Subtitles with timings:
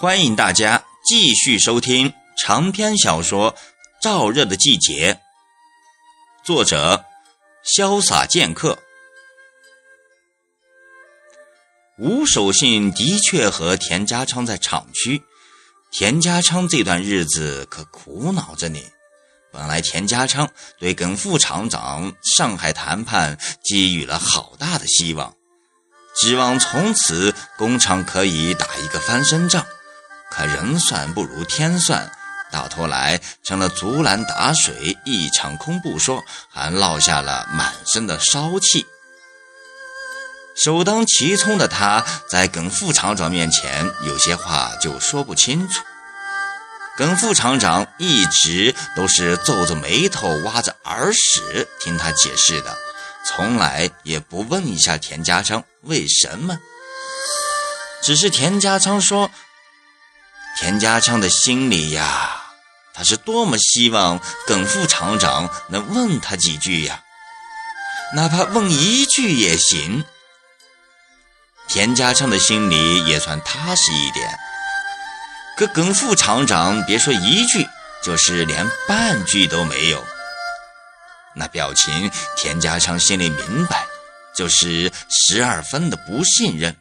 [0.00, 3.52] 欢迎大家继续收听长篇小说
[4.00, 5.14] 《燥热的季节》，
[6.44, 7.04] 作者
[7.76, 8.78] 潇洒剑客。
[11.98, 15.20] 吴守信的确和田家昌在厂区，
[15.90, 18.78] 田家昌这段日子可苦恼着呢。
[19.50, 25.34] 本来田家昌对耿副厂长上海谈判寄予了好大的希望，
[26.14, 29.66] 指望从此工厂可以打一个翻身仗。
[30.30, 32.10] 可人算不如天算，
[32.52, 38.86] 到头来成了竹篮打水一场空不说，还落下了满身的骚气。
[40.54, 45.82] 首当其冲的他，在耿副厂长面前有些话就说不清楚。
[46.96, 52.76] 耿副厂长一直都是皱着眉头、挖着耳屎听他解释的，
[53.24, 56.58] 从来也不问一下田家昌为什么。
[58.02, 59.30] 只是田家昌说。
[60.60, 62.42] 田家昌的心里呀，
[62.92, 67.04] 他是多么希望耿副厂长能问他几句呀，
[68.12, 70.04] 哪怕问一句也行。
[71.68, 74.36] 田家昌的心里也算踏实一点。
[75.56, 77.64] 可耿副厂长别说一句，
[78.02, 80.04] 就是连半句都没有，
[81.36, 83.86] 那表情，田家昌心里明白，
[84.34, 86.76] 就是十二分的不信任。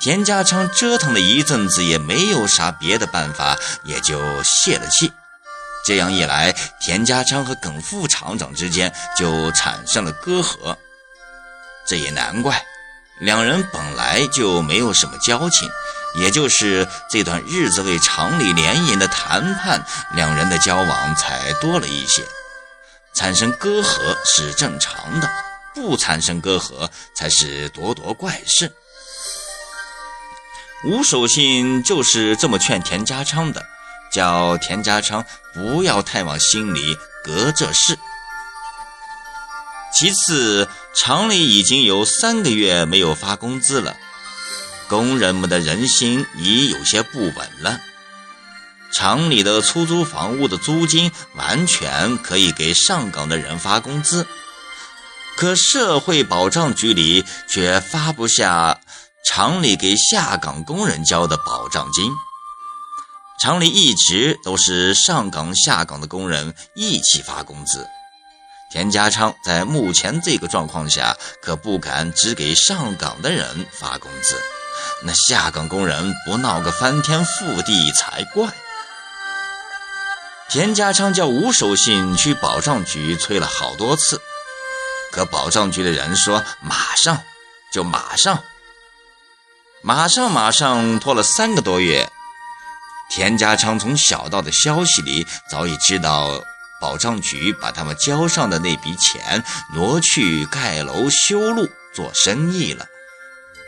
[0.00, 5.12] 田家昌折腾了一阵子，也没有啥别的办法，也就泄了气。
[5.84, 10.74] 这样一来，田家昌和耿副厂长之间就产生了隔阂。
[11.86, 12.64] 这也难怪，
[13.20, 15.68] 两人本来就没有什么交情，
[16.14, 22.24] 也就是这段日子为厂里联营的谈判，两人的交往才多了一些。
[23.12, 25.28] 产生隔阂是正常的，
[25.74, 28.72] 不产生隔阂才是咄咄怪事。
[30.82, 33.66] 吴守信就是这么劝田家昌的，
[34.10, 37.98] 叫田家昌不要太往心里搁这事。
[39.92, 43.96] 其次，厂里已经有三个月没有发工资了，
[44.88, 47.80] 工人们的人心已有些不稳了。
[48.90, 54.26] 厂里的出租房屋的租金完全可以给上岗的人发工资，
[55.36, 58.80] 可社会保障局里却发不下。
[59.24, 62.10] 厂里给下岗工人交的保障金，
[63.40, 67.86] 厂里一直都是上岗下岗的工人一起发工资。
[68.72, 74.40] 田家昌在目前这个状况下，可不敢只给上岗的人发工资，
[75.02, 78.48] 那下岗工人不闹个翻天覆地才怪。
[80.48, 84.20] 田家昌叫吴守信去保障局催了好多次，
[85.12, 87.22] 可保障局的人说马上
[87.72, 88.42] 就马上。
[89.82, 92.10] 马上，马上拖了三个多月。
[93.10, 96.44] 田家昌从小道的消息里早已知道，
[96.80, 99.42] 保障局把他们交上的那笔钱
[99.74, 102.86] 挪去盖楼修路做生意了。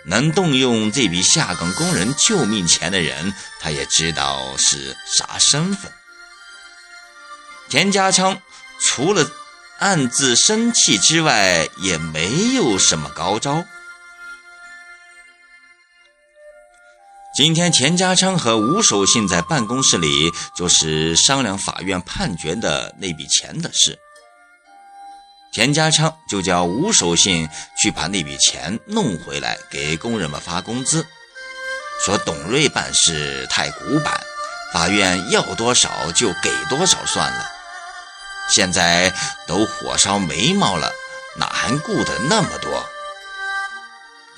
[0.05, 5.91] 能动用这笔下岗工人救命钱的人，他也知道是啥身份。
[7.71, 8.41] 田家昌
[8.79, 9.31] 除了
[9.79, 13.65] 暗自生气之外，也没有什么高招。
[17.35, 23.99] 今天，田家昌和吴守信在办公室里就是商量法院判决的那笔钱的事。
[25.51, 27.49] 田家昌就叫吴守信
[27.81, 31.07] 去把那笔钱弄回来，给工人们发工资。
[32.05, 34.21] 说董瑞办事太古板，
[34.75, 37.47] 法院要多少就给多少算了。
[38.51, 39.11] 现在
[39.47, 40.93] 都火烧眉毛了，
[41.39, 42.87] 哪还顾得那么多？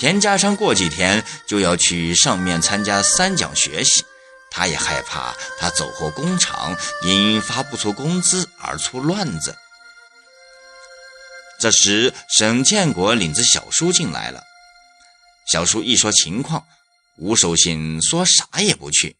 [0.04, 4.04] 田家昌过几天就要去上面参加三讲学习，
[4.50, 9.56] 他也害怕他走后工厂因发不出工资而出乱子。
[11.58, 14.42] 这时，沈建国领着小叔进来了。
[15.50, 16.66] 小叔一说情况，
[17.16, 19.16] 吴守信说啥也不去，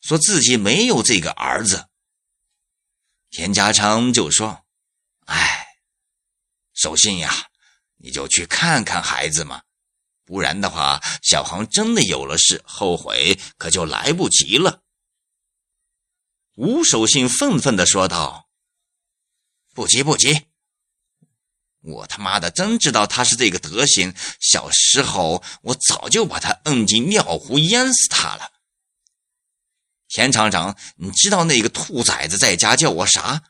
[0.00, 1.86] 说自己没有这个儿子。
[3.30, 4.60] 田家昌就说
[5.26, 5.66] ：“哎，
[6.72, 7.34] 守信呀，
[7.96, 9.62] 你就去看看孩子嘛。”
[10.28, 14.82] 不然的话，小航真的有了事，后悔可就来不及了。
[16.54, 18.50] 吴守信愤愤地说道
[19.72, 20.48] ：“不急不急，
[21.80, 28.52] 我他妈的真知道他是这个德行，小时候我早就把他摁进尿壶淹死他了。”
[30.08, 33.44] 田厂长，你知道那个兔崽子在家叫我啥？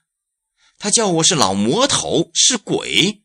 [0.79, 3.25] 他叫我是老魔头，是鬼。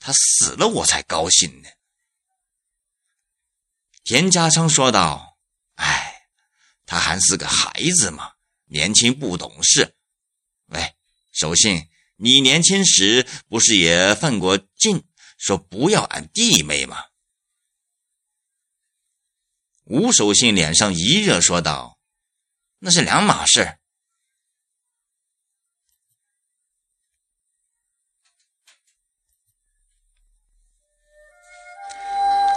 [0.00, 1.68] 他死了我才高兴呢。
[4.08, 5.38] 田家昌说道
[5.76, 6.22] ：“哎，
[6.86, 7.70] 他还是个孩
[8.00, 8.32] 子嘛，
[8.64, 9.96] 年轻不懂事。
[10.68, 10.96] 喂，
[11.30, 15.04] 守信，你年轻时不是也犯过禁，
[15.36, 17.04] 说不要俺弟妹吗？”
[19.84, 22.00] 吴守信脸上一热，说道
[22.80, 23.77] ：“那是两码事。”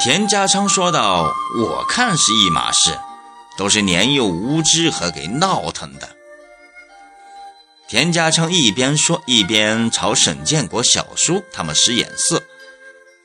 [0.03, 2.97] 田家昌说道：“我看是一码事，
[3.55, 6.09] 都是年幼无知和给闹腾的。”
[7.87, 12.41] 田家昌一边说，一边朝沈建国、小叔他们使眼色。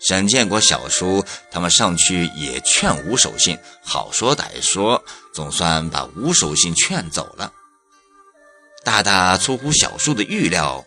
[0.06, 5.02] 沈建国、小叔他们上去也劝吴守信，好说歹说，
[5.32, 7.50] 总算把吴守信劝走了。
[8.84, 10.84] 大大出乎小叔的预料，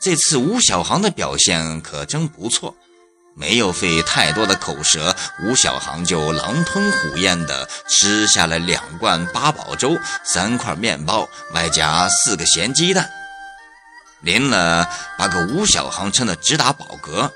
[0.00, 2.74] 这次吴小航的表现可真不错。
[3.34, 13.08] 没有费太多的口舌，吴小航就狼吞虎咽地吃下了两罐八宝粥、三块面包，外加四个咸鸡蛋，
[14.20, 14.86] 淋了
[15.16, 17.30] 把个吴小航撑得直打饱嗝，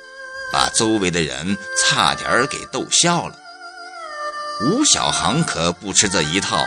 [0.52, 3.36] 把周围的人差点给逗笑了。
[4.62, 6.66] 吴小航可不吃这一套，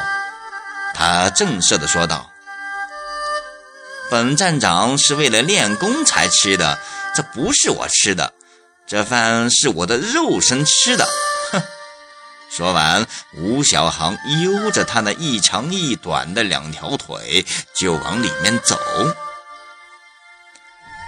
[0.96, 2.32] 他正色地说道
[4.10, 6.80] ：“本站长是为了练功才吃的，
[7.16, 8.34] 这不是我吃的。”
[8.88, 11.06] 这饭是我的肉身吃的，
[11.52, 11.62] 哼！
[12.50, 17.46] 说完，吴小航悠着他那一长一短的两条腿
[17.76, 18.80] 就往里面走。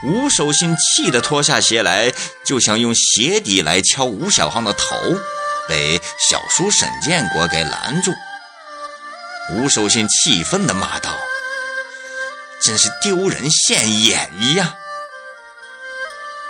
[0.03, 2.11] 吴守信气得脱下鞋来，
[2.45, 4.97] 就想用鞋底来敲吴小航的头，
[5.67, 8.13] 被小叔沈建国给拦住。
[9.51, 11.09] 吴守信气愤地骂道
[12.61, 14.75] ：“真是丢人现眼呀！”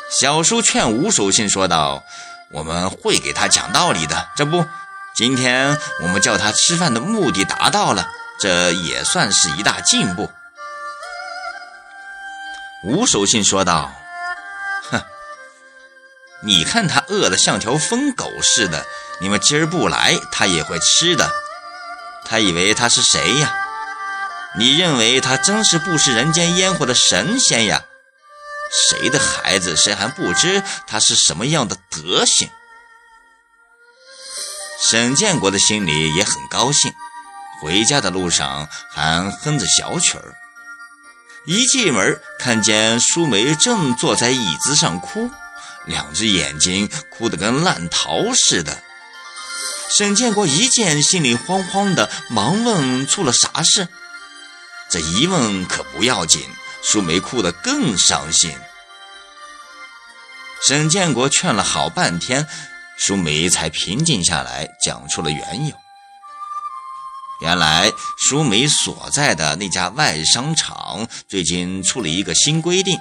[0.09, 2.03] 小叔劝吴守信说道
[2.51, 4.27] ：“我们会给他讲道理的。
[4.35, 4.65] 这不，
[5.15, 8.09] 今天我们叫他吃饭的目的达到了，
[8.39, 10.31] 这也算是一大进步。”
[12.83, 13.91] 吴守信说道
[14.89, 15.01] ：“哼，
[16.41, 18.85] 你看他饿得像条疯狗似的，
[19.19, 21.29] 你们今儿不来，他也会吃的。
[22.25, 23.53] 他以为他是谁呀？
[24.57, 27.83] 你认为他真是不食人间烟火的神仙呀？”
[28.71, 32.49] 谁的孩子，谁还不知他是什么样的德行？
[34.79, 36.93] 沈建国的心里也很高兴，
[37.61, 40.35] 回家的路上还哼着小曲儿。
[41.45, 45.29] 一进门，看见舒梅正坐在椅子上哭，
[45.85, 48.83] 两只眼睛哭得跟烂桃似的。
[49.89, 53.87] 沈建国一见，心里慌慌的，忙问出了啥事。
[54.89, 56.41] 这一问可不要紧。
[56.83, 58.55] 舒梅哭得更伤心。
[60.67, 62.47] 沈建国劝了好半天，
[62.97, 65.75] 舒梅才平静下来，讲出了缘由。
[67.41, 72.99] 原来，舒梅所在的那家外商厂最近出了一个新规定，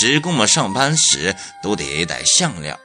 [0.00, 2.76] 职工们上班时都得戴项链，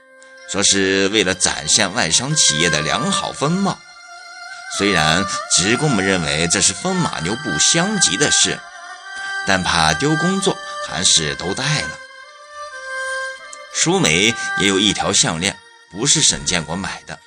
[0.51, 3.79] 说是为了展现外商企业的良好风貌。
[4.77, 5.25] 虽然
[5.55, 8.59] 职工们认为这是风马牛不相及的事。
[9.45, 10.57] 但怕丢工作，
[10.87, 11.99] 还是都戴了。
[13.73, 15.57] 舒梅也有一条项链，
[15.91, 17.19] 不是沈建国买的，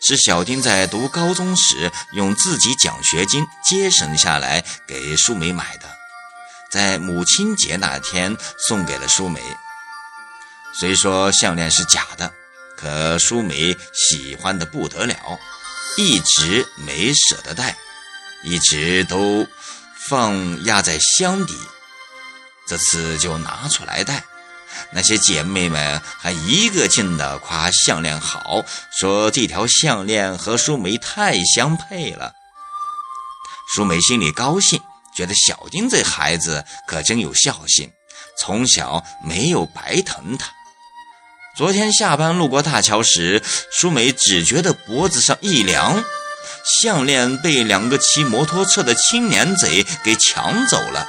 [0.00, 5.88] 是小丁在读高中时用自己奖学金节省下来给舒梅买的，
[6.70, 9.40] 在母亲节那天送给了舒梅。
[10.78, 12.32] 虽说项链是假的，
[12.76, 15.38] 可舒梅喜欢的不得了，
[15.96, 17.76] 一直没舍得戴，
[18.44, 19.46] 一直都。
[20.10, 21.54] 放压在箱底，
[22.66, 24.24] 这次就拿出来戴。
[24.90, 28.64] 那些姐妹们还一个劲的夸项链好，
[28.98, 32.32] 说这条项链和舒梅太相配了。
[33.72, 34.82] 舒梅心里高兴，
[35.14, 37.88] 觉得小丁这孩子可真有孝心，
[38.36, 40.50] 从小没有白疼他。
[41.56, 43.40] 昨天下班路过大桥时，
[43.70, 46.02] 舒梅只觉得脖子上一凉。
[46.64, 51.06] 项链被两个骑摩托车的青年贼给抢走了，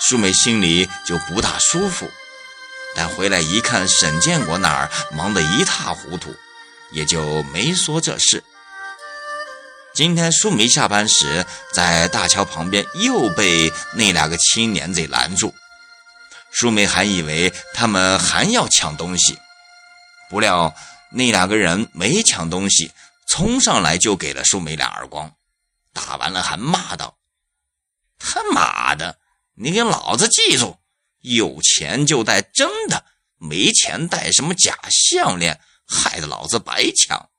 [0.00, 2.10] 舒梅心里就不大舒服。
[2.94, 6.34] 但回来一看，沈建国那儿忙得一塌糊涂，
[6.92, 8.42] 也就没说这事。
[9.94, 15.54] 今天舒梅下班时，在大桥旁边又被那两个青年贼拦住，
[16.50, 19.38] 舒梅还以为他们还要抢东西，
[20.30, 20.74] 不料
[21.10, 22.92] 那两个人没抢东西。
[23.26, 25.36] 冲上来就给了舒梅两耳光，
[25.92, 27.18] 打完了还骂道
[28.18, 29.18] ：“他妈的，
[29.54, 30.78] 你给老子记住，
[31.20, 33.04] 有钱就戴真的，
[33.36, 37.30] 没钱戴什么假项链，害得老子白抢。”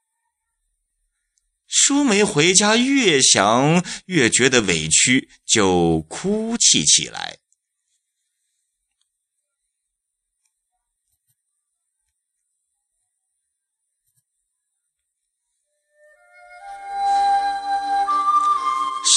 [1.67, 7.39] 淑梅回家越想越觉得委屈，就哭泣起来。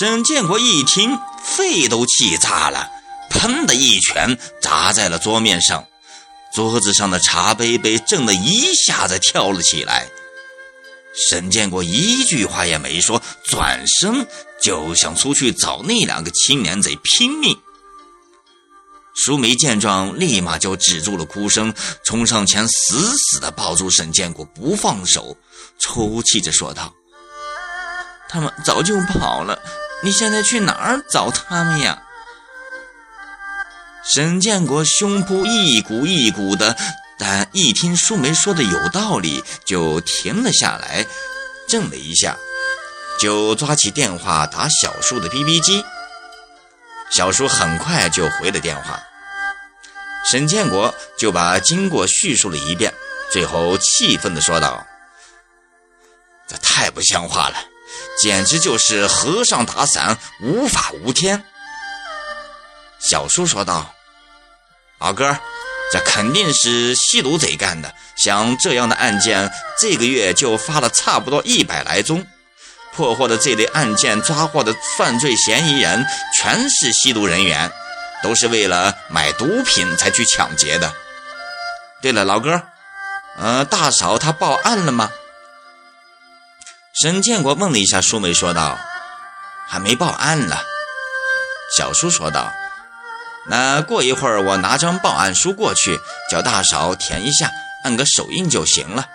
[0.01, 2.89] 沈建国一听，肺都气炸了，
[3.29, 5.87] 砰的一拳砸在了桌面上，
[6.55, 10.09] 桌子上的茶杯被震得一下子跳了起来。
[11.15, 14.27] 沈建国一句话也没说，转身
[14.63, 17.55] 就想出去找那两个青年贼拼命。
[19.15, 21.75] 淑梅见状，立马就止住了哭声，
[22.07, 25.37] 冲上前死死地抱住沈建国不放手，
[25.79, 26.91] 抽泣着说道
[28.31, 29.61] ：“他们早就跑了，
[30.03, 32.03] 你现在去哪儿找他们呀？”
[34.05, 36.77] 沈建国胸脯一鼓一鼓的。
[37.23, 41.05] 但一听淑梅说的有道理，就停了下来，
[41.69, 42.35] 怔了一下，
[43.21, 45.85] 就抓起电话打小叔的 BB 机。
[47.11, 48.99] 小叔很快就回了电话，
[50.31, 52.95] 沈建国就把经过叙述了一遍，
[53.31, 54.87] 最后气愤地说道
[56.49, 57.57] ：“这太不像话了，
[58.21, 61.45] 简直就是和尚打伞，无法无天。”
[62.99, 63.95] 小叔说道
[64.99, 65.39] ：“老哥。”
[65.93, 67.93] 这肯定是吸毒贼干的。
[68.17, 72.25] 像这样的案件，这个月就发了差不多一百来宗。
[72.93, 76.07] 破获的这类案件，抓获的犯罪嫌疑人
[76.39, 77.73] 全是吸毒人员，
[78.23, 80.95] 都是为了买毒品才去抢劫的。
[82.01, 82.63] 对了，老哥，
[83.37, 85.11] 呃，大嫂她报案了吗？
[87.01, 88.79] 沈建国问了一下淑梅，说道
[89.67, 90.57] ：“还没报案呢。”
[91.75, 92.53] 小叔说道。
[93.47, 95.99] 那过一会儿，我拿张报案书过去，
[96.31, 97.51] 叫大嫂填一下，
[97.85, 99.09] 按个手印就行了。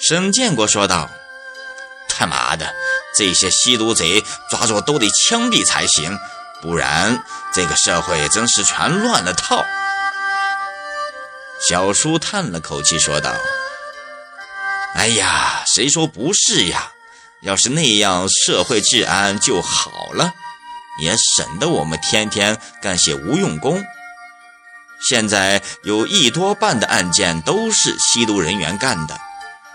[0.00, 1.08] 沈建国说道
[2.10, 2.74] ：“他妈的，
[3.16, 6.18] 这些吸毒贼抓住都得枪毙才行，
[6.60, 7.22] 不然
[7.54, 9.64] 这个社会真是全乱了套。”
[11.68, 13.32] 小叔叹了口气说道
[14.96, 16.90] ：“哎呀，谁说不是呀？
[17.42, 20.34] 要是那样，社会治安就好了。”
[20.98, 23.84] 也省得我们天天干些无用功。
[25.06, 29.20] 现在有一多半的案件都是吸毒人员干的，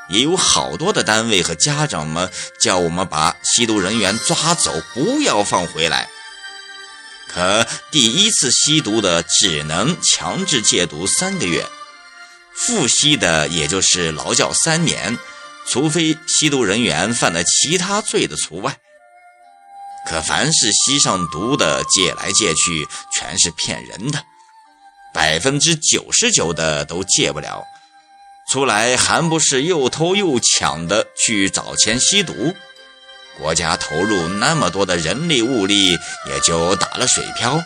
[0.10, 6.10] 也有好多的单位和家长们叫我们把吸毒人员抓走，不要放回来。
[7.28, 11.68] 可第一次吸毒的只能强制戒毒三个月，
[12.56, 15.18] 复吸的也就是劳教三年，
[15.68, 18.78] 除非吸毒人员犯了其他罪的除外。
[20.08, 24.24] 可凡是吸上毒的，戒来戒去全是骗人的，
[25.14, 27.64] 百分之九十九的都戒不了，
[28.52, 32.56] 出来还不是又偷又抢的去找钱吸毒，
[33.38, 35.92] 国家投入那么多的人力物力，
[36.28, 37.62] 也就打了水漂，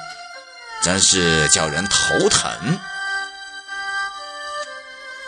[0.84, 2.80] 真是叫人头疼。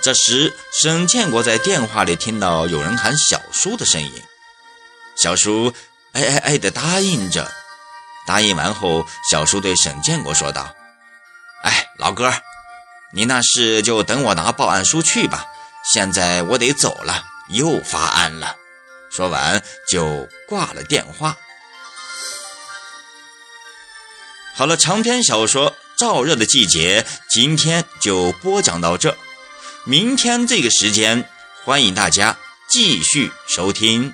[0.07, 4.23] 这时，沈建国在电话里听到有人喊小叔的声音，
[5.17, 5.73] 小叔。
[6.13, 7.51] 哎哎哎的答应着，
[8.25, 10.73] 答应完后，小叔对沈建国说道
[11.61, 12.31] ：“哎，老哥，
[13.11, 15.45] 你那事就等我拿报案书去吧。
[15.93, 18.55] 现在我得走了，又发案了。”
[19.11, 21.35] 说完就挂了电话。
[24.55, 29.17] 好了，长篇小说《燥热的季节》今天就播讲到这，
[29.89, 31.23] 明天这个时间
[31.63, 34.13] 欢迎大家继续收听。